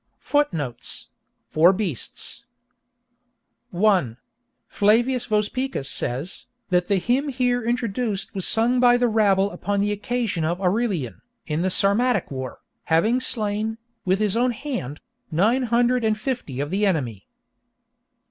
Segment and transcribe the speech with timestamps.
[0.17, 2.43] Footnotes—Four Beasts
[3.71, 4.17] (*1)
[4.67, 9.91] Flavius Vospicus says, that the hymn here introduced was sung by the rabble upon the
[9.91, 16.03] occasion of Aurelian, in the Sarmatic war, having slain, with his own hand, nine hundred
[16.03, 17.27] and fifty of the enemy.